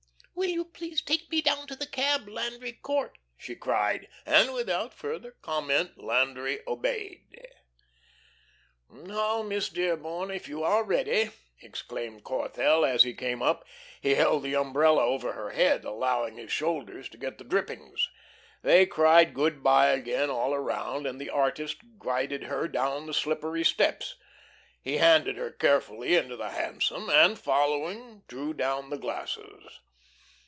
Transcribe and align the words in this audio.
"Will 0.33 0.49
you 0.65 0.65
please 0.65 1.03
take 1.03 1.29
me 1.29 1.39
down 1.43 1.67
to 1.67 1.75
the 1.75 1.85
cab, 1.85 2.27
Landry 2.27 2.71
Court?" 2.71 3.19
she 3.37 3.53
cried. 3.55 4.07
And 4.25 4.51
without 4.55 4.91
further 4.91 5.33
comment 5.43 5.99
Landry 6.03 6.61
obeyed. 6.67 7.45
"Now, 8.89 9.43
Miss 9.43 9.69
Dearborn, 9.69 10.31
if 10.31 10.47
you 10.47 10.63
are 10.63 10.83
ready," 10.83 11.29
exclaimed 11.59 12.23
Corthell, 12.23 12.83
as 12.83 13.03
he 13.03 13.13
came 13.13 13.43
up. 13.43 13.65
He 14.01 14.15
held 14.15 14.41
the 14.41 14.55
umbrella 14.55 15.03
over 15.05 15.33
her 15.33 15.51
head, 15.51 15.85
allowing 15.85 16.37
his 16.37 16.51
shoulders 16.51 17.07
to 17.09 17.19
get 17.19 17.37
the 17.37 17.43
drippings. 17.43 18.09
They 18.63 18.87
cried 18.87 19.35
good 19.35 19.61
by 19.61 19.89
again 19.89 20.31
all 20.31 20.55
around, 20.55 21.05
and 21.05 21.21
the 21.21 21.29
artist 21.29 21.99
guided 21.99 22.45
her 22.45 22.67
down 22.67 23.05
the 23.05 23.13
slippery 23.13 23.63
steps. 23.63 24.15
He 24.81 24.97
handed 24.97 25.37
her 25.37 25.51
carefully 25.51 26.15
into 26.15 26.35
the 26.35 26.49
hansom, 26.49 27.11
and 27.11 27.37
following, 27.37 28.23
drew 28.27 28.55
down 28.55 28.89
the 28.89 28.97
glasses. 28.97 29.81